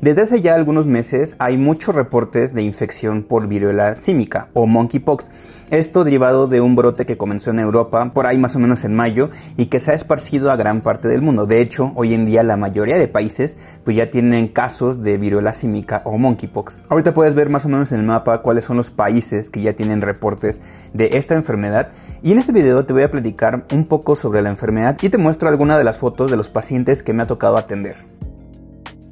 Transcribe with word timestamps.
Desde 0.00 0.22
hace 0.22 0.42
ya 0.42 0.54
algunos 0.54 0.86
meses 0.86 1.34
hay 1.40 1.58
muchos 1.58 1.92
reportes 1.92 2.54
de 2.54 2.62
infección 2.62 3.24
por 3.24 3.48
viruela 3.48 3.96
símica 3.96 4.46
o 4.54 4.64
monkeypox. 4.64 5.32
Esto 5.72 6.04
derivado 6.04 6.46
de 6.46 6.60
un 6.60 6.76
brote 6.76 7.04
que 7.04 7.18
comenzó 7.18 7.50
en 7.50 7.58
Europa 7.58 8.12
por 8.14 8.24
ahí 8.24 8.38
más 8.38 8.54
o 8.54 8.60
menos 8.60 8.84
en 8.84 8.94
mayo 8.94 9.28
y 9.56 9.66
que 9.66 9.80
se 9.80 9.90
ha 9.90 9.94
esparcido 9.94 10.52
a 10.52 10.56
gran 10.56 10.82
parte 10.82 11.08
del 11.08 11.20
mundo. 11.20 11.46
De 11.46 11.60
hecho, 11.60 11.90
hoy 11.96 12.14
en 12.14 12.26
día 12.26 12.44
la 12.44 12.56
mayoría 12.56 12.96
de 12.96 13.08
países 13.08 13.58
pues 13.82 13.96
ya 13.96 14.08
tienen 14.08 14.46
casos 14.46 15.02
de 15.02 15.18
viruela 15.18 15.52
símica 15.52 16.02
o 16.04 16.16
monkeypox. 16.16 16.84
Ahorita 16.88 17.12
puedes 17.12 17.34
ver 17.34 17.48
más 17.48 17.64
o 17.64 17.68
menos 17.68 17.90
en 17.90 17.98
el 17.98 18.06
mapa 18.06 18.40
cuáles 18.40 18.66
son 18.66 18.76
los 18.76 18.92
países 18.92 19.50
que 19.50 19.62
ya 19.62 19.72
tienen 19.72 20.00
reportes 20.00 20.60
de 20.94 21.10
esta 21.14 21.34
enfermedad 21.34 21.88
y 22.22 22.30
en 22.30 22.38
este 22.38 22.52
video 22.52 22.86
te 22.86 22.92
voy 22.92 23.02
a 23.02 23.10
platicar 23.10 23.64
un 23.72 23.84
poco 23.84 24.14
sobre 24.14 24.42
la 24.42 24.50
enfermedad 24.50 24.96
y 25.02 25.08
te 25.08 25.18
muestro 25.18 25.48
algunas 25.48 25.76
de 25.76 25.82
las 25.82 25.98
fotos 25.98 26.30
de 26.30 26.36
los 26.36 26.50
pacientes 26.50 27.02
que 27.02 27.12
me 27.12 27.24
ha 27.24 27.26
tocado 27.26 27.56
atender. 27.56 27.96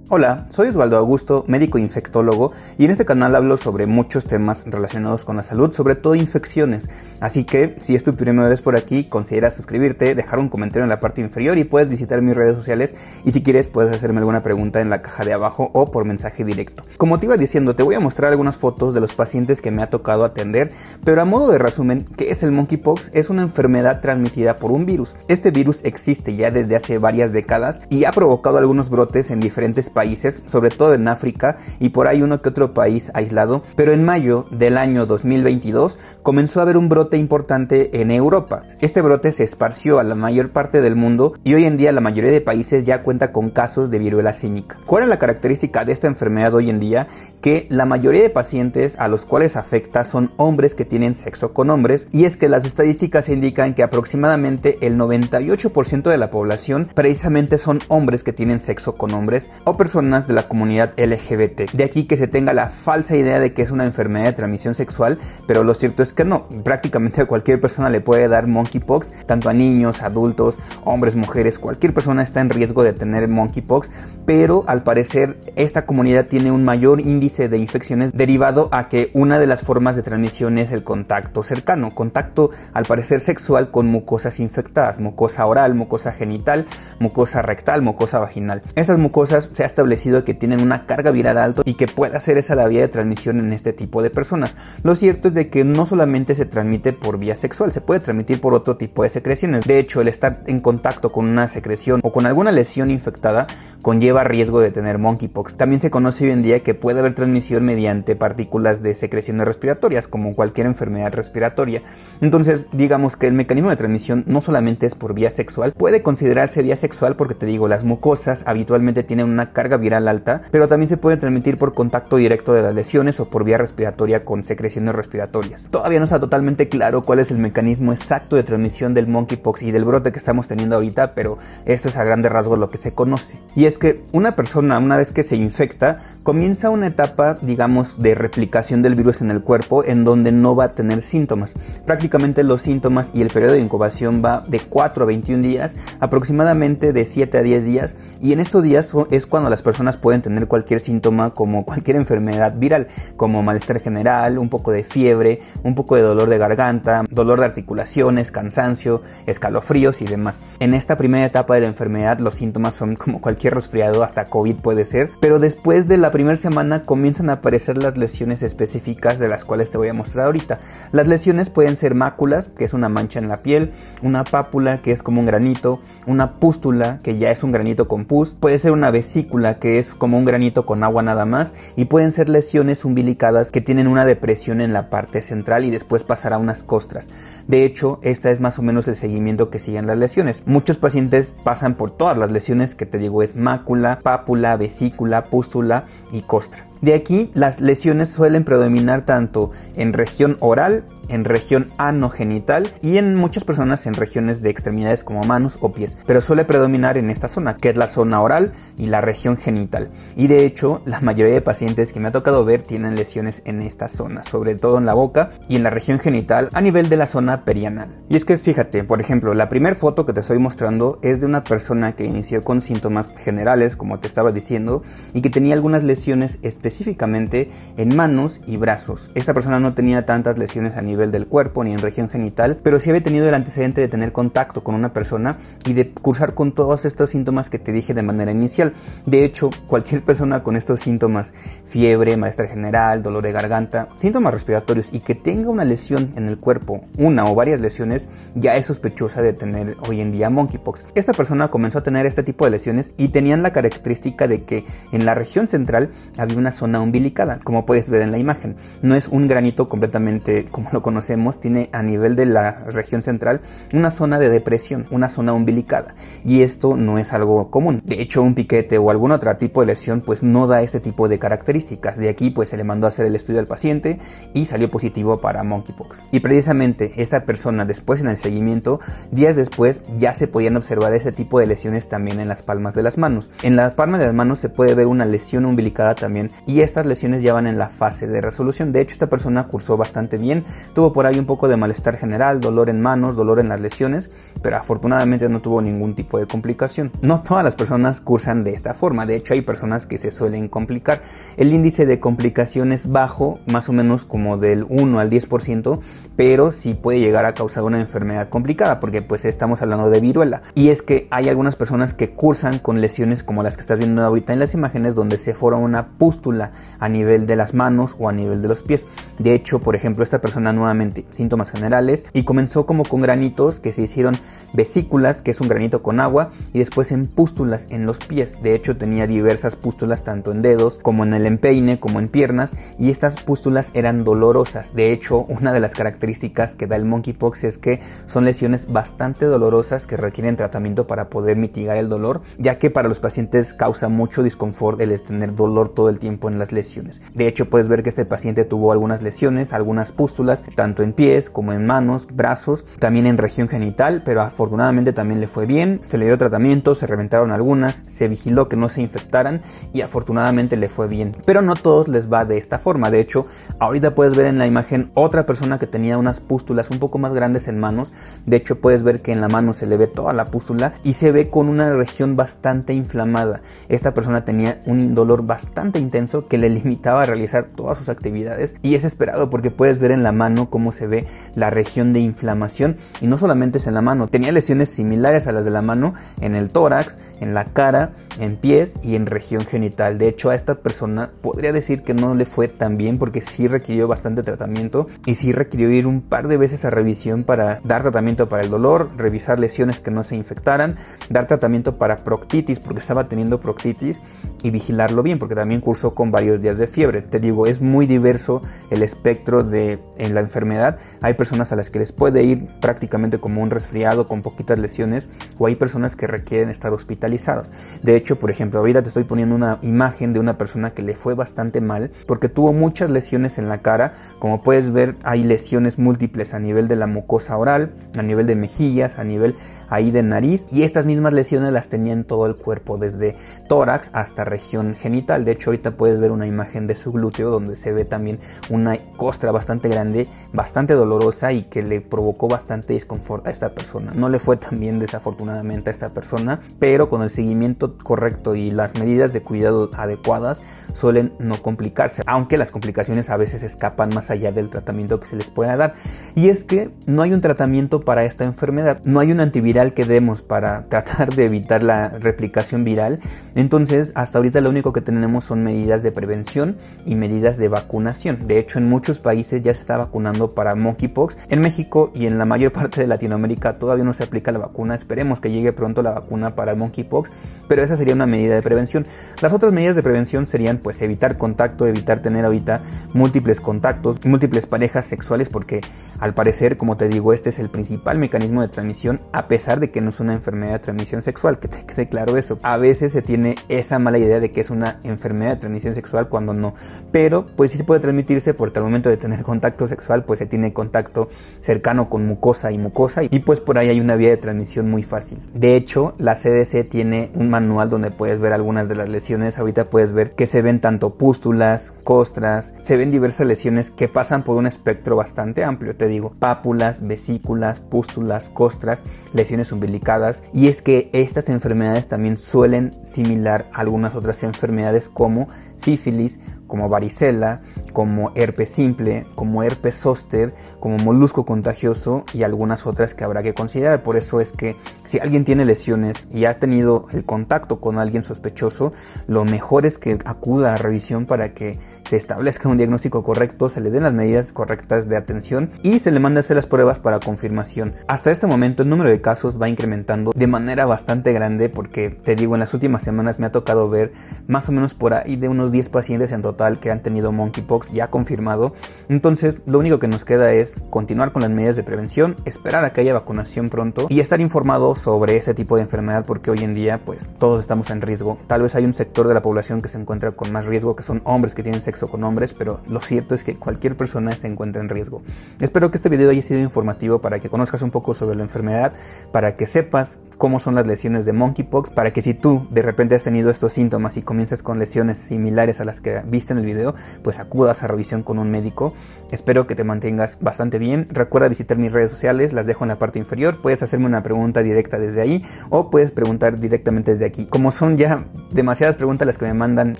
Hola, 0.09 0.47
soy 0.51 0.69
Osvaldo 0.69 0.97
Augusto, 0.99 1.45
médico 1.49 1.79
infectólogo, 1.79 2.53
y 2.79 2.85
en 2.85 2.93
este 2.93 3.05
canal 3.05 3.35
hablo 3.35 3.57
sobre 3.57 3.87
muchos 3.87 4.25
temas 4.25 4.63
relacionados 4.65 5.25
con 5.25 5.37
la 5.37 5.43
salud, 5.43 5.73
sobre 5.73 5.97
todo 5.97 6.15
infecciones. 6.15 6.91
Así 7.19 7.43
que, 7.43 7.75
si 7.81 7.97
es 7.97 8.05
tu 8.05 8.15
primera 8.15 8.49
vez 8.49 8.61
por 8.61 8.77
aquí, 8.77 9.09
considera 9.09 9.51
suscribirte, 9.51 10.15
dejar 10.15 10.39
un 10.39 10.49
comentario 10.49 10.85
en 10.85 10.91
la 10.91 11.01
parte 11.01 11.23
inferior 11.23 11.59
y 11.59 11.65
puedes 11.65 11.89
visitar 11.89 12.23
mis 12.23 12.37
redes 12.37 12.55
sociales. 12.55 12.95
Y 13.25 13.33
si 13.33 13.43
quieres, 13.43 13.67
puedes 13.67 13.93
hacerme 13.93 14.21
alguna 14.21 14.45
pregunta 14.45 14.81
en 14.81 14.91
la 14.91 15.03
caja 15.03 15.25
de 15.25 15.33
abajo 15.33 15.71
o 15.73 15.91
por 15.91 16.05
mensaje 16.05 16.45
directo. 16.45 16.85
Como 16.99 17.19
te 17.19 17.27
iba 17.27 17.37
diciendo, 17.37 17.75
te 17.75 17.83
voy 17.83 17.97
a 17.97 18.01
mostrar 18.01 18.31
algunas 18.31 18.57
fotos 18.57 18.95
de 18.95 19.01
los 19.01 19.13
pacientes 19.13 19.61
que 19.61 19.73
me 19.73 19.83
ha 19.83 19.91
tocado 19.91 20.25
atender, 20.25 20.71
pero 21.05 21.21
a 21.21 21.25
modo 21.25 21.51
de 21.51 21.59
resumen, 21.59 22.07
¿qué 22.17 22.31
es 22.31 22.45
el 22.45 22.53
monkeypox? 22.53 23.11
Es 23.13 23.29
una 23.29 23.43
enfermedad 23.43 24.01
transmitida 24.03 24.55
por 24.55 24.71
un 24.71 24.87
virus. 24.87 25.17
Este 25.27 25.51
virus 25.51 25.85
existe 25.85 26.37
ya 26.37 26.53
desde 26.53 26.77
hace 26.77 26.99
varias 26.99 27.33
décadas 27.33 27.83
y 27.91 28.05
ha 28.05 28.13
provocado 28.13 28.59
algunos 28.59 28.89
brotes 28.89 29.33
en 29.33 29.41
diferentes 29.41 29.91
países, 29.97 30.43
sobre 30.47 30.69
todo 30.69 30.93
en 30.93 31.09
África 31.09 31.57
y 31.81 31.89
por 31.89 32.07
ahí 32.07 32.21
uno 32.21 32.43
que 32.43 32.51
otro 32.51 32.75
país 32.75 33.11
aislado, 33.15 33.63
pero 33.77 33.95
en 33.95 34.05
mayo 34.05 34.45
del 34.51 34.77
año 34.77 35.07
2022 35.07 35.99
comenzó 36.23 36.61
a 36.61 36.65
haber 36.65 36.77
un 36.77 36.91
brote 36.91 37.17
importante 37.17 38.03
en 38.03 38.11
Europa. 38.11 38.63
Este 38.83 39.01
brote 39.01 39.33
se 39.33 39.43
esparció 39.43 39.99
a 39.99 40.05
la 40.05 40.15
mayor 40.15 40.51
parte 40.51 40.83
del 40.83 40.97
mundo 40.97 41.33
y 41.45 41.55
hoy 41.55 41.65
en 41.65 41.79
día 41.79 41.93
la 41.93 42.03
mayoría 42.03 42.31
de 42.31 42.43
países 42.43 42.85
ya 42.85 43.03
cuenta 43.03 43.33
con 43.33 43.49
casos 43.49 43.91
de 43.91 43.99
viruela 43.99 44.35
símica. 44.35 44.77
¿Cuál 44.85 45.05
es 45.05 45.09
la 45.09 45.19
característica 45.19 45.87
de 45.87 45.93
esta 45.93 46.09
enfermedad 46.09 46.53
hoy 46.53 46.69
en 46.69 46.79
día? 46.79 47.07
Que 47.41 47.67
la 47.71 47.87
mayoría 47.87 48.21
de 48.21 48.29
pacientes 48.29 48.99
a 48.99 49.09
los 49.09 49.25
cuales 49.25 49.57
afecta 49.57 50.05
son 50.05 50.31
hombres 50.37 50.75
que 50.75 50.85
tienen 50.85 51.15
sexo 51.15 51.55
con 51.55 51.71
hombres 51.71 52.09
y 52.13 52.27
es 52.27 52.37
que 52.37 52.51
las 52.51 52.67
estadísticas 52.67 53.31
indican 53.31 53.73
que 53.73 53.83
aproximadamente 53.83 54.77
el 54.83 54.99
98% 54.99 56.11
de 56.11 56.19
la 56.19 56.31
población 56.31 56.91
precisamente 56.95 57.57
son 57.57 57.81
hombres 57.89 58.23
que 58.23 58.35
tienen 58.35 58.61
sexo 58.61 58.97
con 58.97 59.15
hombres 59.15 59.49
o 59.65 59.77
personas 59.87 60.27
de 60.27 60.35
la 60.35 60.49
comunidad 60.49 60.95
LGBT. 60.99 61.71
De 61.73 61.85
aquí 61.85 62.09
que 62.09 62.17
se 62.17 62.27
tenga 62.27 62.53
la 62.53 62.71
falsa 62.71 63.17
idea 63.17 63.39
de 63.39 63.55
que 63.55 63.63
es 63.63 63.71
una 63.71 63.85
enfermedad 63.85 64.25
de 64.25 64.33
transmisión 64.33 64.75
sexual, 64.75 65.17
pero 65.47 65.63
lo 65.63 65.75
cierto 65.75 66.03
es 66.03 66.13
que 66.13 66.25
no. 66.25 66.49
Prácticamente 66.65 67.21
a 67.21 67.27
cualquier 67.27 67.61
persona 67.61 67.89
le 67.89 68.01
puede 68.01 68.27
dar 68.27 68.49
monkeypox, 68.49 69.13
tanto 69.27 69.49
a 69.49 69.53
niños, 69.53 70.03
adultos, 70.03 70.59
hombres, 70.83 71.15
mujeres, 71.15 71.61
cualquier 71.61 71.95
persona 71.95 72.25
está 72.25 72.41
en 72.41 72.51
riesgo 72.51 72.83
de 72.83 72.95
tener 72.95 73.29
monkeypox, 73.29 73.93
pero 74.27 74.65
al 74.67 74.83
parecer 74.83 75.39
esta 75.55 75.87
comunidad 75.87 76.27
tiene 76.27 76.51
un 76.51 76.65
mayor 76.65 77.01
índice 77.01 77.49
de 77.49 77.59
infecciones 77.59 78.11
derivado 78.13 78.69
a 78.73 78.89
que 78.89 79.13
una 79.15 79.39
de 79.39 79.47
las 79.47 79.61
formas 79.61 79.95
de 79.95 80.03
transmisión 80.03 80.59
es 80.59 80.73
el 80.73 80.83
contacto 80.83 81.45
cercano, 81.45 81.95
contacto 81.95 82.51
al 82.73 82.87
parecer 82.87 83.21
sexual 83.21 83.71
con 83.71 83.87
mucosas 83.87 84.41
infectadas, 84.41 84.99
mucosa 84.99 85.47
oral, 85.47 85.77
mucosa 85.77 86.11
genital, 86.11 86.67
mucosa 86.99 87.41
rectal, 87.41 87.83
mucosa 87.83 88.19
vaginal. 88.19 88.63
Estas 88.75 88.99
mucosas 88.99 89.49
se 89.53 89.76
establecido 89.77 90.25
que 90.25 90.33
tienen 90.33 90.63
una 90.63 90.87
carga 90.87 91.11
viral 91.11 91.37
alto 91.37 91.63
y 91.67 91.75
que 91.75 91.87
puede 91.87 92.19
ser 92.21 92.39
esa 92.39 92.55
la 92.55 92.67
vía 92.67 92.81
de 92.81 92.89
transmisión 92.89 93.39
en 93.39 93.53
este 93.53 93.75
tipo 93.75 94.03
de 94.03 94.09
personas. 94.09 94.57
Lo 94.83 94.97
cierto 94.97 95.29
es 95.29 95.35
de 95.35 95.51
que 95.51 95.65
no 95.65 95.85
solamente 95.85 96.35
se 96.35 96.47
transmite 96.47 96.95
por 96.95 97.19
vía 97.19 97.35
sexual, 97.35 97.73
se 97.73 97.83
puede 97.83 98.01
transmitir 98.01 98.41
por 98.41 98.55
otro 98.55 98.79
tipo 98.79 99.03
de 99.03 99.11
secreciones. 99.11 99.65
De 99.65 99.79
hecho, 99.79 100.01
el 100.01 100.09
estar 100.09 100.43
en 100.47 100.61
contacto 100.61 101.13
con 101.13 101.27
una 101.27 101.49
secreción 101.49 102.01
o 102.03 102.11
con 102.11 102.25
alguna 102.25 102.53
lesión 102.53 102.91
infectada 102.91 103.47
conlleva 103.87 104.25
riesgo 104.25 104.61
de 104.61 104.73
tener 104.73 104.99
monkeypox. 104.99 105.57
También 105.57 105.79
se 105.79 105.93
conoce 105.93 106.25
hoy 106.25 106.33
en 106.33 106.43
día 106.43 106.59
que 106.65 106.75
puede 106.75 106.99
haber 106.99 107.15
transmisión 107.15 107.65
mediante 107.65 108.17
partículas 108.17 108.83
de 108.83 108.97
secreciones 108.97 109.47
respiratorias, 109.47 110.09
como 110.09 110.35
cualquier 110.35 110.67
enfermedad 110.67 111.13
respiratoria. 111.15 111.83
Entonces, 112.21 112.67
digamos 112.73 113.15
que 113.15 113.29
el 113.29 113.35
mecanismo 113.35 113.71
de 113.71 113.77
transmisión 113.77 114.25
no 114.27 114.41
solamente 114.41 114.87
es 114.87 114.97
por 114.97 115.15
vía 115.15 115.31
sexual, 115.31 115.73
puede 115.73 116.03
considerarse 116.03 116.65
vía 116.65 116.77
sexual 116.77 117.15
porque 117.15 117.37
te 117.37 117.47
digo, 117.47 117.69
las 117.69 117.85
mucosas 117.85 118.43
habitualmente 118.49 119.05
tienen 119.05 119.29
una 119.29 119.53
carga 119.53 119.77
viral 119.77 120.09
alta, 120.09 120.43
pero 120.51 120.67
también 120.67 120.89
se 120.89 120.97
puede 120.97 121.17
transmitir 121.17 121.57
por 121.57 121.73
contacto 121.73 122.17
directo 122.17 122.55
de 122.55 122.63
las 122.63 122.75
lesiones 122.75 123.21
o 123.21 123.31
por 123.31 123.45
vía 123.45 123.59
respiratoria 123.59 124.25
con 124.25 124.43
secreciones 124.43 124.97
respiratorias. 124.97 125.69
Todavía 125.71 126.01
no 126.01 126.07
está 126.07 126.19
totalmente 126.19 126.69
claro 126.69 127.03
cuál 127.03 127.21
es 127.21 127.31
el 127.31 127.39
mecanismo 127.39 127.93
exacto 127.93 128.35
de 128.35 128.43
transmisión 128.43 128.95
del 128.95 129.07
monkeypox 129.07 129.63
y 129.63 129.71
del 129.71 129.85
brote 129.85 130.11
que 130.11 130.19
estamos 130.19 130.49
teniendo 130.49 130.75
ahorita, 130.75 131.15
pero 131.15 131.39
esto 131.67 131.89
es 131.89 131.97
a 131.97 132.03
grandes 132.03 132.33
rasgos 132.33 132.59
lo 132.59 132.69
que 132.69 132.79
se 132.79 132.93
conoce. 132.93 133.39
Y 133.55 133.67
es 133.67 133.76
que 133.79 134.03
una 134.13 134.37
persona, 134.37 134.79
una 134.79 134.97
vez 134.97 135.13
que 135.13 135.23
se 135.23 135.37
infecta, 135.37 135.99
comienza 136.23 136.71
una 136.71 136.89
etapa, 136.89 137.39
digamos, 137.41 138.03
de 138.03 138.15
replicación 138.15 138.83
del 138.83 138.95
virus 138.95 139.21
en 139.21 139.31
el 139.31 139.43
cuerpo 139.43 139.85
en 139.85 140.05
donde 140.05 140.33
no 140.33 140.57
va 140.57 140.65
a 140.65 140.75
tener 140.75 141.03
síntomas. 141.03 141.55
Prácticamente 141.85 142.45
los 142.45 142.63
síntomas 142.63 143.11
y 143.15 143.23
el 143.23 143.29
periodo 143.29 143.53
de 143.53 143.61
incubación 143.61 144.23
va 144.25 144.45
de 144.47 144.61
4 144.61 145.05
a 145.05 145.07
21 145.07 145.43
días, 145.43 145.77
aproximadamente 146.01 146.93
de 146.93 147.05
7 147.05 147.39
a 147.39 147.43
10 147.43 147.65
días, 147.65 147.97
y 148.21 148.33
en 148.33 148.41
estos 148.41 148.63
días 148.63 148.93
es 149.11 149.27
cuando 149.27 149.51
las 149.51 149.63
personas 149.63 149.97
pueden 149.97 150.23
tener 150.23 150.49
cualquier 150.49 150.81
síntoma 150.81 151.35
como 151.35 151.65
cualquier 151.65 151.97
enfermedad 151.97 152.55
viral, 152.57 152.89
como 153.17 153.43
malestar 153.43 153.81
general, 153.81 154.39
un 154.39 154.49
poco 154.49 154.73
de 154.73 154.85
fiebre, 154.85 155.41
un 155.63 155.75
poco 155.75 155.97
de 155.97 156.03
dolor 156.03 156.29
de 156.29 156.39
garganta, 156.39 157.05
dolor 157.11 157.41
de 157.41 157.47
articulaciones, 157.47 158.31
cansancio, 158.31 159.03
escalofríos 159.27 160.03
y 160.03 160.07
demás. 160.07 160.43
En 160.61 160.75
esta 160.75 160.97
primera 160.97 161.27
etapa 161.27 161.55
de 161.55 161.61
la 161.61 161.67
enfermedad 161.67 162.19
los 162.19 162.35
síntomas 162.35 162.75
son 162.75 162.97
como 162.97 163.21
cualquier 163.21 163.55
resfriado, 163.55 164.03
hasta 164.03 164.27
COVID 164.27 164.57
puede 164.57 164.87
ser, 164.87 165.11
pero 165.21 165.39
después 165.39 165.87
de 165.87 165.99
la 165.99 166.11
primera 166.11 166.37
semana 166.37 166.83
comienzan 166.83 167.31
a 167.31 167.35
aparecer 167.35 167.77
las 167.77 167.97
lesiones 167.97 168.43
específicas 168.43 169.19
de 169.19 169.29
las 169.29 169.45
cuales 169.45 169.71
te 169.71 169.79
voy 169.79 169.89
a 169.89 169.95
mostrar 169.95 170.27
ahorita. 170.27 170.59
Las 170.93 171.07
lesiones 171.07 171.51
pueden 171.51 171.77
ser 171.77 171.95
máculas, 171.95 172.49
que 172.49 172.65
es 172.65 172.73
una 172.73 172.89
mancha 172.89 173.19
en 173.19 173.29
la 173.29 173.43
piel, 173.43 173.73
una 174.03 174.25
pápula, 174.25 174.79
que 174.79 174.93
es 174.93 175.03
como 175.03 175.21
un 175.21 175.27
granito, 175.27 175.81
una 176.07 176.33
pústula, 176.33 176.99
que 177.03 177.19
ya 177.19 177.31
es 177.31 177.43
un 177.43 177.53
granito 177.53 177.89
con 177.89 178.06
pus, 178.07 178.31
puede 178.31 178.59
ser 178.59 178.73
una 178.73 178.91
vesícula, 178.91 179.59
que 179.59 179.79
es 179.79 179.95
como 179.95 180.19
un 180.19 180.25
granito 180.25 180.67
con 180.67 180.83
agua 180.85 181.03
nada 181.03 181.25
más, 181.25 181.55
y 181.77 181.87
pueden 181.87 182.13
ser 182.13 182.29
lesiones 182.29 182.85
umbilicadas 182.85 183.51
que 183.51 183.61
tienen 183.61 183.87
una 183.87 184.05
depresión 184.05 184.61
en 184.61 184.73
la 184.73 184.91
parte 184.91 185.23
central 185.23 185.65
y 185.65 185.71
después 185.71 186.05
pasar 186.05 186.33
a 186.33 186.39
unas 186.39 186.63
costras. 186.63 187.11
De 187.47 187.65
hecho, 187.65 188.01
esta 188.03 188.31
es 188.31 188.41
más 188.41 188.59
o 188.59 188.63
menos 188.63 188.89
el 188.89 188.97
seguimiento 188.97 189.51
que 189.51 189.59
siguen 189.59 189.87
las 189.87 189.99
lesiones. 189.99 190.43
Muchos 190.47 190.79
pacientes 190.79 191.33
pasan 191.45 191.75
por 191.75 191.91
todas 191.91 192.19
las 192.19 192.33
lesiones 192.33 192.75
que 192.75 192.87
te 192.87 192.99
digo 192.99 193.23
es 193.23 193.37
mácula, 193.37 194.01
pápula, 194.03 194.57
vesícula, 194.57 195.25
pústula 195.25 195.85
y 196.13 196.23
costra. 196.23 196.67
De 196.87 196.95
aquí 196.95 197.33
las 197.35 197.61
lesiones 197.61 198.11
suelen 198.11 198.45
predominar 198.45 199.05
tanto 199.05 199.51
en 199.75 199.93
región 199.93 200.37
oral, 200.39 200.85
en 201.09 201.25
región 201.25 201.73
anogenital 201.79 202.71
y 202.81 202.99
en 202.99 203.17
muchas 203.17 203.43
personas 203.43 203.87
en 203.89 203.95
regiones 203.95 204.41
de 204.41 204.51
extremidades 204.51 205.03
como 205.03 205.25
manos 205.25 205.59
o 205.61 205.73
pies, 205.73 205.99
pero 206.07 206.21
suele 206.21 206.45
predominar 206.45 206.97
en 206.97 207.11
esta 207.11 207.27
zona, 207.27 207.57
que 207.57 207.71
es 207.71 207.77
la 207.77 207.89
zona 207.89 208.21
oral 208.23 208.53
y 208.79 208.87
la 208.87 209.01
región 209.01 209.37
genital. 209.37 209.91
Y 210.15 210.29
de 210.29 210.45
hecho, 210.45 210.83
la 210.85 211.01
mayoría 211.01 211.35
de 211.35 211.41
pacientes 211.41 211.93
que 211.93 211.99
me 211.99 212.07
ha 212.07 212.13
tocado 212.13 212.45
ver 212.45 212.63
tienen 212.63 212.95
lesiones 212.95 213.43
en 213.47 213.63
esta 213.63 213.89
zona, 213.89 214.23
sobre 214.23 214.55
todo 214.55 214.79
en 214.79 214.87
la 214.87 214.95
boca 214.95 215.31
y 215.49 215.57
en 215.57 215.65
la 215.65 215.71
región 215.71 215.99
genital 215.99 216.51
a 216.53 216.61
nivel 216.61 216.89
de 216.89 216.99
la 216.99 217.07
zona 217.07 217.45
perianal. 217.45 217.89
Y 218.09 218.15
es 218.15 218.25
que 218.25 218.39
fíjate, 218.39 218.85
por 218.85 219.01
ejemplo, 219.01 219.35
la 219.35 219.49
primera 219.49 219.75
foto 219.75 220.07
que 220.07 220.13
te 220.13 220.21
estoy 220.21 220.39
mostrando 220.39 221.01
es 221.03 221.19
de 221.19 221.27
una 221.27 221.43
persona 221.43 221.97
que 221.97 222.05
inició 222.05 222.45
con 222.45 222.61
síntomas 222.61 223.11
generales, 223.17 223.75
como 223.75 223.99
te 223.99 224.07
estaba 224.07 224.31
diciendo, 224.31 224.85
y 225.15 225.21
que 225.21 225.31
tenía 225.31 225.55
algunas 225.55 225.83
lesiones 225.83 226.39
específicamente 226.77 227.51
en 227.79 227.97
manos 227.97 228.43
y 228.47 228.59
brazos. 228.59 229.11
Esta 229.15 229.33
persona 229.33 229.59
no 229.59 229.73
tenía 229.75 230.05
tantas 230.05 230.37
lesiones 230.37 230.77
a 230.77 230.83
nivel 230.83 231.11
del 231.11 231.27
cuerpo 231.27 231.65
ni 231.65 231.73
en 231.73 231.79
región 231.79 232.11
genital, 232.11 232.59
pero 232.63 232.79
sí 232.79 232.91
había 232.91 233.03
tenido 233.03 233.27
el 233.29 233.35
antecedente 233.35 233.81
de 233.81 233.89
tener 233.89 234.13
contacto 234.13 234.63
con 234.63 234.75
una 234.75 234.93
persona 234.93 235.39
y 235.65 235.73
de 235.73 235.91
cursar 235.91 236.35
con 236.35 236.53
todos 236.53 236.85
estos 236.85 237.11
síntomas 237.11 237.49
que 237.49 237.59
te 237.59 237.73
dije 237.73 237.95
de 237.95 238.03
manera 238.03 238.31
inicial. 238.31 238.75
De 239.07 239.25
hecho, 239.25 239.51
cualquier 239.67 240.03
persona 240.03 240.43
con 240.43 240.57
estos 240.57 240.81
síntomas, 240.81 241.33
fiebre, 241.65 242.17
malestar 242.17 242.49
general, 242.49 243.03
dolor 243.03 243.25
de 243.25 243.33
garganta, 243.33 243.89
síntomas 243.97 244.35
respiratorios 244.35 244.93
y 244.93 245.01
que 245.01 245.15
tenga 245.15 245.49
una 245.49 245.65
lesión 245.65 246.13
en 246.17 246.29
el 246.29 246.39
cuerpo, 246.39 246.85
una 246.99 247.25
o 247.25 247.35
varias 247.35 247.61
lesiones, 247.61 248.09
ya 248.35 248.57
es 248.57 248.67
sospechosa 248.67 249.23
de 249.23 249.33
tener 249.33 249.77
hoy 249.89 250.03
en 250.03 250.13
día 250.13 250.29
monkeypox. 250.29 250.85
Esta 250.95 251.15
persona 251.15 251.49
comenzó 251.49 251.79
a 251.79 251.83
tener 251.83 252.05
este 252.05 252.23
tipo 252.23 252.45
de 252.45 252.51
lesiones 252.51 252.93
y 252.99 253.09
tenían 253.09 253.43
la 253.43 253.53
característica 253.53 254.29
de 254.29 254.45
que 254.45 254.67
en 254.93 255.07
la 255.07 255.15
región 255.15 255.49
central 255.49 255.91
había 256.19 256.37
una 256.37 256.53
zona 256.57 256.81
umbilicada, 256.81 257.39
como 257.45 257.67
puedes 257.67 257.91
ver 257.91 258.03
en 258.03 258.11
la 258.11 258.19
imagen. 258.19 258.57
No 258.83 258.97
es 258.97 259.09
un 259.09 259.29
granito 259.29 259.69
completamente 259.69 260.47
como 260.51 260.71
lo 260.73 260.83
conocemos, 260.83 261.39
tiene 261.39 261.69
a 261.73 261.83
nivel 261.83 262.17
de 262.17 262.27
la 262.27 262.65
región 262.65 263.03
central 263.03 263.41
una 263.73 263.91
zona 263.91 264.19
de 264.19 264.29
depresión, 264.29 264.87
una 264.91 265.09
zona 265.09 265.33
umbilicada. 265.33 265.95
Y 266.25 266.43
esto 266.43 266.77
no 266.77 266.99
es 266.99 267.13
algo 267.13 267.51
común. 267.51 267.83
De 267.85 268.01
hecho, 268.01 268.23
un 268.23 268.35
piquete 268.35 268.79
o 268.79 268.91
algún 268.91 269.13
otro 269.13 269.37
tipo 269.37 269.61
de 269.61 269.67
lesión 269.67 270.01
pues 270.01 270.23
no 270.23 270.47
da 270.47 270.63
este 270.63 270.81
tipo 270.81 271.09
de 271.09 271.19
características. 271.19 271.97
De 271.97 272.09
aquí 272.09 272.31
pues 272.31 272.49
se 272.49 272.57
le 272.57 272.65
mandó 272.65 272.87
a 272.87 272.89
hacer 272.89 273.07
el 273.07 273.17
estudio 273.17 273.41
al 273.41 273.47
paciente 273.47 273.99
y 274.33 274.47
salió 274.47 274.71
positivo 274.71 275.21
para 275.21 275.43
monkeypox. 275.43 276.05
Y 276.13 276.21
precisamente 276.21 276.93
esta 276.97 277.25
persona 277.25 277.65
después 277.65 278.01
en 278.01 278.09
el 278.09 278.17
seguimiento, 278.17 278.81
días 279.11 279.37
después 279.37 279.83
ya 279.99 280.13
se 280.15 280.29
podían 280.29 280.57
observar 280.57 280.95
ese 280.95 281.13
tipo 281.13 281.39
de 281.39 281.47
lesiones 281.47 281.89
también 281.89 282.21
en 282.21 282.29
las 282.29 282.43
palmas 282.43 282.75
de 282.75 282.83
las 282.83 282.99
manos. 282.99 283.31
En 283.43 283.57
las 283.57 283.75
palmas 283.75 284.01
de 284.01 284.07
las 284.07 284.15
manos 284.15 284.39
se 284.39 284.49
puede 284.49 284.75
ver 284.75 284.87
una 284.87 285.05
lesión 285.05 285.45
umbilicada 285.45 285.95
también 285.95 286.31
y 286.47 286.61
estas 286.61 286.87
lesiones 286.87 287.23
ya 287.23 287.35
van 287.35 287.47
en 287.47 287.59
la 287.59 287.69
fase 287.69 288.07
de 288.07 288.21
resolución. 288.21 288.73
De 288.73 288.81
hecho, 288.81 288.93
esta 288.93 289.09
persona 289.09 289.49
cursó 289.49 289.77
bastante 289.77 290.17
bien, 290.17 290.45
tuvo 290.75 290.93
por 290.93 291.07
ahí 291.07 291.19
un 291.19 291.27
poco 291.27 291.49
de 291.49 291.57
malestar 291.57 291.97
general, 291.97 292.41
dolor 292.41 292.71
en 292.71 292.81
manos, 292.81 293.17
dolor 293.17 293.41
en 293.41 293.49
las 293.49 293.61
lesiones, 293.61 294.11
pero 294.43 294.57
afortunadamente 294.57 295.29
no 295.29 295.41
tuvo 295.41 295.61
ningún 295.61 295.95
tipo 295.95 296.19
de 296.19 296.27
complicación. 296.27 296.93
No 297.03 297.23
todas 297.23 297.45
las 297.45 297.57
personas 297.57 298.01
cursan 298.01 298.45
de 298.45 298.55
esta 298.55 298.75
forma, 298.75 299.07
de 299.07 299.17
hecho 299.17 299.35
hay 299.35 299.43
personas 299.43 299.87
que 299.87 299.99
se 299.99 300.13
suelen 300.13 300.49
complicar. 300.49 301.03
El 301.37 301.53
índice 301.53 301.85
de 301.85 301.99
complicación 301.99 302.71
es 302.73 302.91
bajo, 302.91 303.41
más 303.47 303.69
o 303.69 303.73
menos 303.73 304.05
como 304.05 304.37
del 304.37 304.65
1 304.69 305.01
al 305.01 305.11
10%, 305.11 305.81
pero 306.15 306.53
sí 306.53 306.75
puede 306.75 307.01
llegar 307.01 307.27
a 307.27 307.35
causar 307.35 307.65
una 307.65 307.81
enfermedad 307.81 308.29
complicada, 308.29 308.79
porque 308.79 309.03
pues 309.03 309.25
estamos 309.25 309.63
hablando 309.63 309.91
de 309.91 310.01
viruela. 310.01 310.43
Y 310.55 310.69
es 310.69 310.83
que 310.83 311.09
hay 311.11 311.29
algunas 311.29 311.57
personas 311.57 311.93
que 311.93 312.11
cursan 312.11 312.61
con 312.61 312.81
lesiones 312.81 313.25
como 313.25 313.43
las 313.43 313.57
que 313.57 313.63
estás 313.63 313.79
viendo 313.79 314.03
ahorita 314.03 314.33
en 314.33 314.39
las 314.39 314.55
imágenes, 314.55 314.95
donde 314.95 315.19
se 315.19 315.35
forma 315.35 315.59
una 315.59 315.89
pústula 315.99 316.36
a 316.43 316.89
nivel 316.89 317.27
de 317.27 317.37
las 317.37 317.55
manos 317.55 317.95
o 317.99 318.09
a 318.09 318.13
nivel 318.13 318.43
de 318.43 318.49
los 318.49 318.63
pies. 318.63 318.87
De 319.19 319.35
hecho, 319.35 319.61
por 319.61 319.77
ejemplo, 319.77 320.03
esta 320.03 320.21
persona 320.21 320.53
nuevamente, 320.53 321.05
síntomas 321.11 321.51
generales, 321.51 322.07
y 322.13 322.25
comenzó 322.25 322.67
como 322.67 322.85
con 322.85 323.01
granitos 323.01 323.61
que 323.61 323.73
se 323.73 323.83
hicieron 323.83 324.17
vesículas, 324.53 325.23
que 325.23 325.31
es 325.31 325.41
un 325.41 325.49
granito 325.49 325.83
con 325.83 326.01
agua, 326.01 326.31
y 326.53 326.59
después 326.59 326.93
en 326.93 327.07
pústulas 327.07 327.67
en 327.71 327.87
los 327.87 327.99
pies. 327.99 328.43
De 328.43 328.55
hecho, 328.55 328.77
tenía 328.77 329.07
diversas 329.07 329.57
pústulas 329.57 330.05
tanto 330.05 330.33
en 330.33 330.43
dedos 330.43 330.79
como 330.79 331.05
en 331.05 331.15
el 331.15 331.27
empeine, 331.27 331.81
como 331.81 331.99
en 331.99 332.09
piernas, 332.09 332.57
y 332.79 332.91
estas 332.91 333.17
pústulas 333.17 333.71
eran 333.75 334.05
dolorosas. 334.05 334.75
De 334.75 334.93
hecho, 334.93 335.25
una 335.29 335.53
de 335.53 335.61
las 335.61 335.75
características 335.75 336.55
que 336.55 336.67
da 336.67 336.77
el 336.77 336.85
monkeypox 336.85 337.45
es 337.45 337.59
que 337.59 337.81
son 338.07 338.25
lesiones 338.25 338.73
bastante 338.73 339.27
dolorosas 339.27 339.87
que 339.87 339.97
requieren 339.97 340.37
tratamiento 340.37 340.87
para 340.87 341.09
poder 341.09 341.37
mitigar 341.37 341.77
el 341.77 341.89
dolor, 341.89 342.23
ya 342.39 342.59
que 342.59 342.71
para 342.71 342.89
los 342.89 343.01
pacientes 343.01 343.55
causa 343.55 343.89
mucho 343.89 344.23
disconfort 344.23 344.81
el 344.81 345.01
tener 345.01 345.35
dolor 345.35 345.69
todo 345.69 345.89
el 345.89 345.99
tiempo 345.99 346.26
en 346.29 346.39
las 346.39 346.53
lesiones. 346.53 347.01
De 347.15 347.27
hecho, 347.27 347.49
puedes 347.49 347.69
ver 347.69 347.83
que 347.83 347.89
este 347.89 348.05
paciente 348.05 348.45
tuvo 348.45 348.73
algunas 348.73 349.03
lesiones, 349.03 349.53
algunas 349.53 349.93
pústulas, 349.93 350.43
tanto 350.55 350.83
en 350.83 350.93
pies 350.93 351.31
como 351.31 351.53
en 351.53 351.67
manos, 351.67 352.09
brazos, 352.13 352.65
también 352.79 353.07
en 353.07 353.19
región 353.19 353.49
genital, 353.49 354.03
pero 354.05 354.23
afortunadamente 354.23 354.93
también 354.93 355.21
le 355.21 355.29
fue 355.29 355.47
bien, 355.47 355.81
se 355.87 355.99
le 355.99 356.07
dio 356.07 356.19
tratamiento, 356.19 356.75
se 356.75 356.87
reventaron 356.87 357.31
algunas, 357.31 357.83
se 357.87 358.09
vigiló 358.09 358.49
que 358.49 358.57
no 358.57 358.69
se 358.69 358.83
infectaran 358.83 359.43
y 359.73 359.81
afortunadamente 359.81 360.57
le 360.57 360.69
fue 360.69 360.89
bien. 360.89 361.17
Pero 361.25 361.43
no 361.43 361.55
todos 361.55 361.89
les 361.89 362.13
va 362.13 362.25
de 362.25 362.39
esta 362.39 362.59
forma, 362.59 362.91
de 362.91 363.01
hecho, 363.01 363.27
ahorita 363.59 363.95
puedes 363.95 364.17
ver 364.17 364.27
en 364.27 364.39
la 364.39 364.47
imagen 364.47 364.91
otra 364.95 365.27
persona 365.27 365.59
que 365.59 365.67
tenía 365.67 365.99
unas 365.99 366.21
pústulas 366.21 366.71
un 366.71 366.79
poco 366.79 366.99
más 366.99 367.15
grandes 367.15 367.49
en 367.49 367.59
manos, 367.59 367.93
de 368.25 368.37
hecho 368.37 368.61
puedes 368.61 368.83
ver 368.83 369.03
que 369.03 369.13
en 369.13 369.21
la 369.21 369.29
mano 369.29 369.55
se 369.55 369.67
le 369.67 369.77
ve 369.77 369.87
toda 369.87 370.13
la 370.13 370.27
pústula 370.27 370.73
y 370.83 370.95
se 370.95 371.13
ve 371.13 371.31
con 371.31 371.49
una 371.49 371.73
región 371.73 372.17
bastante 372.17 372.75
inflamada. 372.75 373.43
Esta 373.69 373.95
persona 373.95 374.25
tenía 374.25 374.61
un 374.67 374.95
dolor 374.95 375.25
bastante 375.25 375.79
intenso 375.79 376.16
que 376.25 376.39
le 376.39 376.49
limitaba 376.49 377.03
a 377.03 377.07
realizar 377.07 377.49
todas 377.55 377.79
sus 377.79 377.89
actividades 377.89 378.57
y 378.63 378.75
es 378.75 378.85
esperado 378.85 379.31
porque 379.31 379.51
puedes 379.51 379.79
ver 379.79 379.91
en 379.91 380.03
la 380.03 380.13
mano 380.13 380.51
cómo 380.51 380.73
se 380.73 380.87
ve 380.87 381.07
la 381.35 381.51
región 381.51 381.93
de 381.93 382.01
inflamación 382.01 382.77
y 383.01 383.07
no 383.07 383.19
solamente 383.19 383.59
es 383.59 383.67
en 383.67 383.75
la 383.75 383.83
mano, 383.83 384.09
tenía 384.09 384.33
lesiones 384.33 384.71
similares 384.71 385.27
a 385.27 385.33
las 385.33 385.45
de 385.45 385.51
la 385.51 385.63
mano 385.63 385.95
en 386.21 386.35
el 386.35 386.51
tórax, 386.51 386.97
en 387.21 387.35
la 387.35 387.45
cara, 387.45 387.93
en 388.19 388.37
pies 388.37 388.75
y 388.83 388.97
en 388.97 389.07
región 389.07 389.45
genital. 389.45 389.99
De 389.99 390.09
hecho, 390.09 390.31
a 390.31 390.35
esta 390.35 390.57
persona 390.57 391.11
podría 391.21 391.53
decir 391.53 391.83
que 391.83 391.95
no 391.95 392.15
le 392.15 392.25
fue 392.25 392.49
tan 392.49 392.77
bien 392.77 392.99
porque 392.99 393.23
sí 393.23 393.49
requirió 393.49 393.89
bastante 393.89 394.23
tratamiento 394.23 394.87
y 395.05 395.17
sí 395.17 395.33
requirió 395.33 395.71
ir 395.71 395.87
un 395.87 396.01
par 396.01 396.29
de 396.29 396.37
veces 396.37 396.65
a 396.65 396.71
revisión 396.71 397.25
para 397.25 397.61
dar 397.65 397.83
tratamiento 397.83 398.29
para 398.29 398.43
el 398.43 398.51
dolor, 398.51 398.91
revisar 398.97 399.39
lesiones 399.39 399.81
que 399.81 399.91
no 399.91 400.05
se 400.05 400.17
infectaran, 400.17 400.77
dar 401.11 401.27
tratamiento 401.27 401.79
para 401.79 401.97
proctitis 401.99 402.59
porque 402.59 402.81
estaba 402.81 403.09
teniendo 403.09 403.41
proctitis 403.41 404.01
y 404.43 404.51
vigilarlo 404.51 405.03
bien 405.03 405.19
porque 405.19 405.35
también 405.35 405.61
cursó 405.61 405.95
con 405.95 406.06
varios 406.11 406.41
días 406.41 406.59
de 406.59 406.67
fiebre. 406.67 407.03
Te 407.03 407.21
digo, 407.21 407.47
es 407.47 407.61
muy 407.61 407.87
diverso 407.87 408.43
el 408.71 408.83
espectro 408.83 409.43
de 409.43 409.79
en 409.99 410.15
la 410.15 410.21
enfermedad. 410.21 410.79
Hay 411.01 411.15
personas 411.15 411.53
a 411.53 411.57
las 411.57 411.71
que 411.71 411.79
les 411.79 411.93
puede 411.93 412.23
ir 412.23 412.47
prácticamente 412.61 413.19
como 413.19 413.43
un 413.43 413.51
resfriado 413.51 414.07
con 414.07 414.23
poquitas 414.23 414.59
lesiones 414.59 415.09
o 415.39 415.47
hay 415.47 415.55
personas 415.57 415.97
que 415.97 416.07
requieren 416.07 416.51
estar 416.51 416.73
hospitalizadas. 416.73 417.51
De 417.83 417.97
hecho, 417.97 418.19
por 418.19 418.31
ejemplo, 418.31 418.59
ahorita 418.61 418.83
te 418.83 418.89
estoy 418.89 419.05
poniendo 419.05 419.35
una 419.35 419.59
imagen 419.63 420.13
de 420.13 420.21
una 420.21 420.39
persona 420.39 420.73
que 420.73 420.83
le 420.83 420.97
fue 420.97 421.15
bastante 421.15 421.61
mal 421.61 421.91
porque 422.07 422.29
tuvo 422.29 422.53
muchas 422.53 422.91
lesiones 422.91 423.39
en 423.39 423.49
la 423.49 423.59
cara. 423.63 423.95
Como 424.19 424.43
puedes 424.43 424.71
ver, 424.73 424.97
hay 425.03 425.25
lesiones 425.25 425.79
múltiples 425.79 426.35
a 426.35 426.39
nivel 426.39 426.69
de 426.69 426.77
la 426.77 426.87
mucosa 426.87 427.37
oral, 427.37 427.73
a 427.99 428.03
nivel 428.03 428.27
de 428.27 428.37
mejillas, 428.37 428.99
a 428.99 429.05
nivel 429.05 429.37
ahí 429.69 429.91
de 429.91 430.03
nariz 430.03 430.47
y 430.51 430.63
estas 430.63 430.87
mismas 430.87 431.13
lesiones 431.13 431.53
las 431.53 431.69
tenía 431.69 431.93
en 431.93 432.05
todo 432.05 432.27
el 432.27 432.37
cuerpo, 432.37 432.79
desde 432.79 433.17
tórax 433.49 433.91
hasta 433.93 434.25
región 434.25 434.75
genital. 434.75 435.25
De 435.25 435.33
hecho, 435.33 435.51
ahorita 435.51 435.73
puedes 435.73 435.96
ver 436.01 436.11
una 436.11 436.27
imagen 436.27 436.67
de 436.67 436.75
su 436.75 436.93
glúteo 436.93 437.31
donde 437.31 437.57
se 437.57 437.73
ve 437.73 437.85
también 437.85 438.19
una 438.51 438.79
costra 438.97 439.33
bastante 439.33 439.69
grande, 439.69 440.09
bastante 440.33 440.75
dolorosa 440.75 441.33
y 441.33 441.43
que 441.45 441.63
le 441.63 441.81
provocó 441.81 442.29
bastante 442.29 442.73
disconfort 442.73 443.27
a 443.27 443.31
esta 443.31 443.51
persona. 443.51 443.93
No 443.95 444.09
le 444.09 444.19
fue 444.19 444.37
tan 444.37 444.61
bien 444.61 444.79
desafortunadamente 444.79 445.71
a 445.71 445.73
esta 445.73 445.95
persona, 445.95 446.41
pero 446.59 446.89
con 446.89 447.03
el 447.03 447.11
seguimiento 447.11 447.79
correcto 447.79 448.35
y 448.35 448.51
las 448.51 448.79
medidas 448.79 449.13
de 449.13 449.23
cuidado 449.23 449.71
adecuadas 449.75 450.43
suelen 450.73 451.13
no 451.19 451.43
complicarse, 451.43 452.03
aunque 452.07 452.39
las 452.39 452.51
complicaciones 452.51 453.11
a 453.11 453.17
veces 453.17 453.43
escapan 453.43 453.91
más 453.95 454.11
allá 454.11 454.33
del 454.33 454.51
tratamiento 454.51 455.01
que 455.01 455.07
se 455.07 455.17
les 455.17 455.31
pueda 455.31 455.57
dar. 455.57 455.75
Y 456.15 456.29
es 456.29 456.45
que 456.45 456.71
no 456.87 457.03
hay 457.03 457.13
un 457.13 457.21
tratamiento 457.21 457.81
para 457.81 458.05
esta 458.05 458.25
enfermedad, 458.25 458.81
no 458.85 459.01
hay 459.01 459.13
un 459.13 459.21
antiviral 459.21 459.75
que 459.75 459.85
demos 459.85 460.23
para 460.23 460.67
tratar 460.69 461.15
de 461.15 461.25
evitar 461.25 461.63
la 461.63 461.89
replicación 461.89 462.65
viral. 462.65 463.01
Entonces, 463.35 463.93
hasta 463.95 464.19
ahorita 464.19 464.41
lo 464.41 464.51
único 464.51 464.73
que 464.73 464.81
tenemos 464.81 465.25
son 465.25 465.43
medidas 465.43 465.83
de 465.87 465.93
prevención 465.93 466.57
y 466.85 466.97
medidas 466.97 467.39
de 467.39 467.49
vacunación. 467.49 468.27
De 468.27 468.39
hecho, 468.39 468.59
en 468.59 468.69
muchos 468.69 468.99
países 468.99 469.41
ya 469.43 469.55
se 469.55 469.61
está 469.61 469.77
vacunando 469.77 470.31
para 470.31 470.55
monkeypox. 470.55 471.17
En 471.31 471.41
México 471.41 471.93
y 471.95 472.07
en 472.07 472.19
la 472.19 472.25
mayor 472.25 472.53
parte 472.53 472.81
de 472.81 472.87
Latinoamérica 472.87 473.59
todavía 473.59 473.85
no 473.85 473.95
se 473.95 474.05
aplica 474.05 474.33
la 474.33 474.39
vacuna. 474.39 474.75
Esperemos 474.75 475.21
que 475.21 475.31
llegue 475.31 475.53
pronto 475.53 475.83
la 475.83 475.93
vacuna 475.93 476.35
para 476.35 476.55
monkeypox, 476.55 477.11
pero 477.49 477.63
esa 477.63 477.77
sería 477.77 477.95
una 477.95 478.07
medida 478.07 478.35
de 478.35 478.43
prevención. 478.43 478.87
Las 479.21 479.33
otras 479.33 479.53
medidas 479.53 479.77
de 479.77 479.83
prevención 479.83 480.27
serían 480.27 480.59
pues 480.59 480.83
evitar 480.83 481.17
contacto, 481.17 481.67
evitar 481.67 482.01
tener 482.01 482.25
ahorita 482.25 482.63
múltiples 482.93 483.41
contactos, 483.41 484.05
múltiples 484.05 484.47
parejas 484.47 484.87
sexuales, 484.87 485.29
porque 485.29 485.61
al 486.01 486.15
parecer, 486.15 486.57
como 486.57 486.77
te 486.77 486.89
digo, 486.89 487.13
este 487.13 487.31
es 487.31 487.39
el 487.39 487.49
principal 487.49 487.99
mecanismo 487.99 488.43
de 488.43 488.49
transmisión, 488.49 489.01
a 489.13 489.29
pesar 489.29 489.61
de 489.61 489.71
que 489.71 489.81
no 489.81 489.91
es 489.91 490.01
una 490.01 490.15
enfermedad 490.15 490.53
de 490.53 490.59
transmisión 490.61 491.03
sexual, 491.03 491.39
que 491.39 491.49
te 491.49 491.65
quede 491.67 491.89
claro 491.89 492.17
eso. 492.17 492.39
A 492.43 492.57
veces 492.57 492.93
se 492.93 493.03
tiene 493.03 493.37
esa 493.49 493.79
mala 493.79 493.99
idea 493.99 494.21
de 494.21 494.31
que 494.31 494.41
es 494.41 494.51
una 494.51 494.81
enfermedad 494.85 495.33
de 495.33 495.37
transmisión 495.37 495.75
sexual 495.75 496.09
cuando 496.09 496.35
no, 496.35 496.55
pero 496.93 497.27
pues 497.27 497.53
sí 497.53 497.59
se 497.59 497.65
puede 497.65 497.81
transmitirse 497.81 498.35
porque 498.35 498.59
al 498.59 498.65
momento 498.65 498.89
de 498.89 498.97
tener 498.97 499.23
contacto 499.25 499.69
sexual, 499.69 500.05
pues 500.05 500.19
se 500.19 500.27
tiene 500.27 500.53
contacto 500.53 501.09
cercano 501.41 501.89
con 501.89 502.07
mucosa 502.07 502.53
y 502.53 502.59
mucosa 502.59 503.03
y 503.05 503.19
pues 503.21 503.41
por 503.41 503.59
ahí 503.59 503.69
hay 503.69 503.81
una 503.81 503.97
vía 503.97 504.11
de 504.11 504.17
transmisión 504.17 504.71
muy 504.71 504.83
fácil. 504.83 505.19
De 505.35 505.57
hecho, 505.57 505.95
la 505.99 506.15
CDC 506.15 506.69
tiene 506.69 507.11
un 507.15 507.31
manual 507.31 507.71
donde 507.71 507.91
puedes 507.91 508.19
ver 508.21 508.33
algunas 508.33 508.69
de 508.69 508.77
las 508.77 508.89
lesiones. 508.89 509.39
Ahorita 509.39 509.71
puedes 509.71 509.93
ver 509.93 510.13
que 510.13 510.27
se 510.27 510.43
ven 510.43 510.61
tanto 510.61 510.95
pústulas, 510.95 511.75
costras, 511.85 512.55
se 512.61 512.77
ven 512.77 512.91
diversas 512.91 513.27
lesiones 513.27 513.71
que 513.71 513.89
pasan 513.89 514.23
por 514.23 514.37
un 514.37 514.47
espectro 514.47 514.97
bastante 514.97 515.45
amplio, 515.45 515.77
digo, 515.89 516.15
pápulas, 516.19 516.87
vesículas, 516.87 517.61
pústulas, 517.61 518.29
costras, 518.29 518.83
lesiones 519.13 519.53
umbilicadas 519.53 520.23
y 520.33 520.49
es 520.49 520.63
que 520.63 520.91
estas 520.93 521.29
enfermedades 521.29 521.87
también 521.87 522.17
suelen 522.17 522.75
similar 522.85 523.47
a 523.53 523.61
algunas 523.61 523.95
otras 523.95 524.23
enfermedades 524.23 524.89
como 524.89 525.29
sífilis, 525.57 526.21
como 526.47 526.69
varicela, 526.69 527.41
como 527.73 528.13
herpes 528.15 528.51
simple, 528.51 529.07
como 529.15 529.43
herpes 529.43 529.77
zóster, 529.77 530.35
como 530.61 530.79
molusco 530.79 531.27
contagioso 531.27 532.05
y 532.13 532.23
algunas 532.23 532.67
otras 532.67 532.95
que 532.95 533.05
habrá 533.05 533.23
que 533.23 533.35
considerar. 533.35 533.83
Por 533.83 533.97
eso 533.97 534.21
es 534.21 534.33
que 534.33 534.57
si 534.85 534.99
alguien 534.99 535.25
tiene 535.25 535.45
lesiones 535.45 536.07
y 536.13 536.25
ha 536.25 536.39
tenido 536.39 536.87
el 536.93 537.05
contacto 537.05 537.61
con 537.61 537.79
alguien 537.79 538.03
sospechoso, 538.03 538.73
lo 539.07 539.25
mejor 539.25 539.67
es 539.67 539.79
que 539.79 539.99
acuda 540.05 540.55
a 540.55 540.57
revisión 540.57 541.07
para 541.07 541.35
que 541.35 541.59
se 541.85 541.97
establezca 541.97 542.49
un 542.49 542.57
diagnóstico 542.57 543.05
correcto, 543.05 543.49
se 543.49 543.61
le 543.61 543.71
den 543.71 543.85
las 543.85 543.93
medidas 543.93 544.33
correctas 544.33 544.89
de 544.89 544.97
atención 544.97 545.51
y 545.63 545.79
se 545.79 545.93
le 545.93 546.01
mande 546.01 546.19
a 546.19 546.21
hacer 546.21 546.37
las 546.37 546.47
pruebas 546.47 546.79
para 546.79 547.01
confirmación. 547.01 547.75
Hasta 547.87 548.11
este 548.11 548.27
momento 548.27 548.63
el 548.63 548.69
número 548.69 548.91
de 548.91 549.01
casos 549.01 549.41
va 549.41 549.49
incrementando 549.49 550.13
de 550.15 550.27
manera 550.27 550.67
bastante 550.67 551.13
grande 551.13 551.49
porque 551.49 551.91
te 551.91 552.17
digo, 552.17 552.35
en 552.35 552.41
las 552.41 552.55
últimas 552.55 552.83
semanas 552.83 553.19
me 553.19 553.27
ha 553.27 553.33
tocado 553.33 553.69
ver 553.69 553.93
más 554.27 554.49
o 554.49 554.53
menos 554.53 554.75
por 554.75 554.95
ahí 554.95 555.17
de 555.17 555.29
unos 555.29 555.53
10 555.53 555.69
pacientes 555.69 556.13
en 556.13 556.23
total 556.23 556.36
total 556.37 556.59
que 556.61 556.71
han 556.71 556.83
tenido 556.83 557.13
monkeypox 557.13 557.73
ya 557.73 557.89
confirmado. 557.89 558.53
Entonces, 558.89 559.39
lo 559.47 559.59
único 559.59 559.79
que 559.79 559.89
nos 559.89 560.05
queda 560.05 560.33
es 560.33 560.57
continuar 560.69 561.13
con 561.13 561.23
las 561.23 561.31
medidas 561.31 561.57
de 561.57 561.63
prevención, 561.63 562.17
esperar 562.27 562.65
a 562.65 562.71
que 562.71 562.83
haya 562.83 562.93
vacunación 562.93 563.49
pronto 563.49 563.87
y 563.89 564.01
estar 564.01 564.21
informados 564.21 564.79
sobre 564.79 565.17
ese 565.17 565.33
tipo 565.33 565.57
de 565.57 565.63
enfermedad 565.63 566.05
porque 566.07 566.31
hoy 566.31 566.45
en 566.45 566.55
día 566.55 566.81
pues 566.85 567.09
todos 567.19 567.41
estamos 567.41 567.71
en 567.71 567.81
riesgo. 567.81 568.19
Tal 568.27 568.43
vez 568.43 568.55
hay 568.55 568.65
un 568.65 568.75
sector 568.75 569.09
de 569.09 569.15
la 569.15 569.23
población 569.23 569.63
que 569.63 569.69
se 569.69 569.79
encuentra 569.79 570.13
con 570.13 570.31
más 570.31 570.45
riesgo, 570.45 570.77
que 570.77 570.83
son 570.83 571.01
hombres 571.05 571.35
que 571.35 571.43
tienen 571.43 571.63
sexo 571.63 571.89
con 571.89 572.05
hombres, 572.05 572.35
pero 572.35 572.61
lo 572.69 572.81
cierto 572.81 573.15
es 573.15 573.25
que 573.25 573.37
cualquier 573.37 573.77
persona 573.77 574.13
se 574.13 574.27
encuentra 574.27 574.61
en 574.61 574.69
riesgo. 574.69 575.03
Espero 575.41 575.71
que 575.71 575.79
este 575.79 575.89
video 575.89 576.11
haya 576.11 576.23
sido 576.23 576.41
informativo 576.41 577.01
para 577.01 577.19
que 577.19 577.31
conozcas 577.31 577.63
un 577.63 577.71
poco 577.71 577.95
sobre 577.95 578.17
la 578.17 578.23
enfermedad, 578.23 578.73
para 579.11 579.37
que 579.37 579.47
sepas 579.47 579.99
cómo 580.19 580.39
son 580.39 580.55
las 580.55 580.67
lesiones 580.67 581.07
de 581.07 581.13
monkeypox, 581.15 581.71
para 581.71 581.93
que 581.93 582.03
si 582.03 582.13
tú 582.13 582.47
de 582.51 582.63
repente 582.63 582.95
has 582.95 583.05
tenido 583.05 583.31
estos 583.31 583.55
síntomas 583.55 583.97
y 583.97 584.03
comienzas 584.03 584.43
con 584.43 584.59
lesiones 584.59 584.99
similares 584.99 585.61
a 585.61 585.65
las 585.65 585.81
que 585.81 586.03
en 586.33 586.39
el 586.39 586.47
video, 586.47 586.75
pues 587.03 587.19
acudas 587.19 587.63
a 587.63 587.67
revisión 587.67 588.03
con 588.03 588.19
un 588.19 588.31
médico. 588.31 588.75
Espero 589.11 589.47
que 589.47 589.55
te 589.55 589.65
mantengas 589.65 590.19
bastante 590.21 590.59
bien. 590.59 590.87
Recuerda 590.91 591.29
visitar 591.29 591.57
mis 591.59 591.73
redes 591.73 591.91
sociales, 591.91 592.33
las 592.33 592.47
dejo 592.47 592.65
en 592.65 592.69
la 592.69 592.79
parte 592.79 592.99
inferior. 592.99 593.41
Puedes 593.41 593.63
hacerme 593.63 593.87
una 593.87 594.03
pregunta 594.03 594.43
directa 594.43 594.79
desde 594.79 595.01
ahí 595.01 595.25
o 595.51 595.71
puedes 595.71 595.91
preguntar 595.93 596.39
directamente 596.39 596.93
desde 596.93 597.07
aquí. 597.07 597.27
Como 597.27 597.51
son 597.53 597.77
ya 597.77 598.05
demasiadas 598.33 598.77
preguntas 598.77 599.07
las 599.07 599.19
que 599.19 599.27
me 599.27 599.35
mandan, 599.35 599.75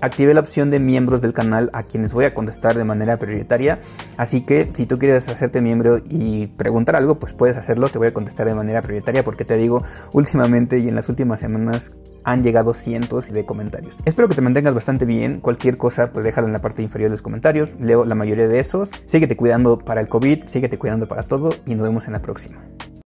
activé 0.00 0.34
la 0.34 0.40
opción 0.40 0.70
de 0.70 0.78
miembros 0.78 1.20
del 1.20 1.32
canal 1.32 1.70
a 1.72 1.82
quienes 1.82 2.12
voy 2.12 2.24
a 2.24 2.34
contestar 2.34 2.76
de 2.76 2.84
manera 2.84 3.18
prioritaria. 3.18 3.80
Así 4.16 4.42
que 4.42 4.70
si 4.74 4.86
tú 4.86 4.98
quieres 4.98 5.28
hacerte 5.28 5.60
miembro 5.60 6.00
y 6.08 6.48
preguntar 6.48 6.96
algo, 6.96 7.18
pues 7.18 7.32
puedes 7.32 7.56
hacerlo. 7.56 7.88
Te 7.88 7.98
voy 7.98 8.08
a 8.08 8.14
contestar 8.14 8.46
de 8.46 8.54
manera 8.54 8.82
prioritaria 8.82 9.24
porque 9.24 9.44
te 9.44 9.56
digo, 9.56 9.82
últimamente 10.12 10.78
y 10.78 10.88
en 10.88 10.94
las 10.94 11.08
últimas 11.08 11.40
semanas 11.40 11.92
han 12.26 12.42
llegado 12.42 12.74
cientos 12.74 13.32
de 13.32 13.46
comentarios. 13.46 13.96
Espero 14.04 14.28
que 14.28 14.34
te 14.34 14.42
mantengas 14.42 14.74
bastante 14.74 15.06
bien. 15.06 15.40
Cualquier 15.40 15.78
cosa, 15.78 16.12
pues 16.12 16.24
déjala 16.24 16.48
en 16.48 16.52
la 16.52 16.60
parte 16.60 16.82
inferior 16.82 17.08
de 17.08 17.14
los 17.14 17.22
comentarios. 17.22 17.72
Leo 17.80 18.04
la 18.04 18.16
mayoría 18.16 18.48
de 18.48 18.58
esos. 18.58 18.90
Síguete 19.06 19.36
cuidando 19.36 19.78
para 19.78 20.00
el 20.00 20.08
COVID, 20.08 20.48
síguete 20.48 20.76
cuidando 20.76 21.06
para 21.06 21.22
todo 21.22 21.50
y 21.64 21.76
nos 21.76 21.86
vemos 21.86 22.06
en 22.06 22.12
la 22.12 22.20
próxima. 22.20 22.58